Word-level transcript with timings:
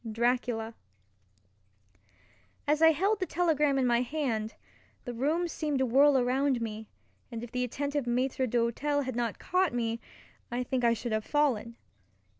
—Dracula. 0.11 0.73
As 2.67 2.81
I 2.81 2.89
held 2.89 3.19
the 3.19 3.27
telegram 3.27 3.77
in 3.77 3.85
my 3.85 4.01
hand, 4.01 4.55
the 5.05 5.13
room 5.13 5.47
seemed 5.47 5.77
to 5.77 5.85
whirl 5.85 6.17
around 6.17 6.59
me, 6.59 6.87
and 7.31 7.43
if 7.43 7.51
the 7.51 7.63
attentive 7.63 8.07
maitre 8.07 8.47
d'hotel 8.47 9.03
had 9.03 9.15
not 9.15 9.37
caught 9.37 9.75
me, 9.75 9.99
I 10.49 10.63
think 10.63 10.83
I 10.83 10.95
should 10.95 11.11
have 11.11 11.23
fallen. 11.23 11.75